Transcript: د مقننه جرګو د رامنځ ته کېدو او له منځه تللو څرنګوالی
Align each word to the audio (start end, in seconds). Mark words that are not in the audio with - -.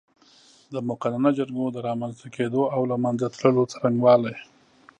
د 0.73 0.75
مقننه 0.89 1.29
جرګو 1.37 1.65
د 1.71 1.77
رامنځ 1.87 2.15
ته 2.21 2.27
کېدو 2.35 2.61
او 2.75 2.81
له 2.91 2.95
منځه 3.03 3.27
تللو 3.35 3.63
څرنګوالی 3.71 4.35